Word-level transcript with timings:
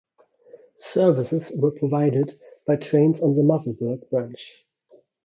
Services 0.79 1.51
were 1.55 1.69
provided 1.69 2.39
by 2.65 2.75
trains 2.75 3.21
on 3.21 3.35
the 3.35 3.43
Musselburgh 3.43 4.09
Branch. 4.09 4.65